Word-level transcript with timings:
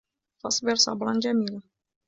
فَاصبِر 0.43 0.75
صَبرًا 0.75 1.19
جَميلًا 1.19 1.61